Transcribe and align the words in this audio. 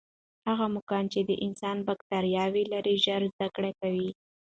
هغه 0.47 0.65
موږکان 0.73 1.05
چې 1.13 1.19
د 1.29 1.31
انسان 1.45 1.77
باکټرياوې 1.87 2.63
لري، 2.73 2.95
ژر 3.05 3.21
زده 3.33 3.47
کړه 3.55 3.71
کوي. 3.79 4.09